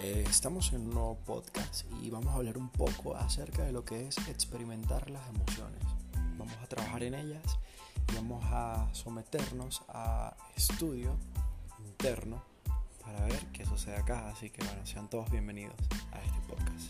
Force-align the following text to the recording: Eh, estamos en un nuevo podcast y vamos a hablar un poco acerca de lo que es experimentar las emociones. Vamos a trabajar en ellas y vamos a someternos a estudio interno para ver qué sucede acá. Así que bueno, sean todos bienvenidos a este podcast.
Eh, 0.00 0.24
estamos 0.28 0.72
en 0.72 0.82
un 0.82 0.90
nuevo 0.90 1.18
podcast 1.26 1.84
y 2.00 2.08
vamos 2.08 2.28
a 2.32 2.36
hablar 2.36 2.56
un 2.56 2.68
poco 2.68 3.16
acerca 3.16 3.64
de 3.64 3.72
lo 3.72 3.84
que 3.84 4.06
es 4.06 4.16
experimentar 4.28 5.10
las 5.10 5.28
emociones. 5.28 5.82
Vamos 6.36 6.54
a 6.62 6.66
trabajar 6.68 7.02
en 7.02 7.14
ellas 7.14 7.58
y 8.12 8.14
vamos 8.14 8.44
a 8.46 8.88
someternos 8.92 9.82
a 9.88 10.36
estudio 10.56 11.16
interno 11.84 12.44
para 13.02 13.24
ver 13.24 13.44
qué 13.52 13.66
sucede 13.66 13.96
acá. 13.96 14.28
Así 14.28 14.50
que 14.50 14.64
bueno, 14.64 14.86
sean 14.86 15.10
todos 15.10 15.28
bienvenidos 15.32 15.74
a 16.12 16.20
este 16.22 16.38
podcast. 16.48 16.87